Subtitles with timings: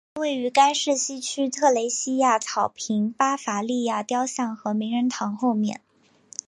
[0.15, 5.79] 它位于该市西区特蕾西娅草坪巴伐利亚雕像和名人堂后面。